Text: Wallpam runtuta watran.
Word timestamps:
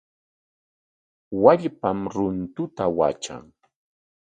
Wallpam 1.43 1.99
runtuta 2.15 2.85
watran. 2.97 3.45